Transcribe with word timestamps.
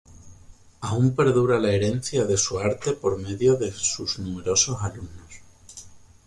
Aún 0.79 1.13
perdura 1.15 1.59
la 1.59 1.69
herencia 1.69 2.25
de 2.25 2.35
su 2.35 2.57
arte 2.57 2.93
por 2.93 3.19
medio 3.19 3.55
de 3.57 3.71
sus 3.71 4.17
numerosos 4.17 4.81
alumnos. 4.81 5.29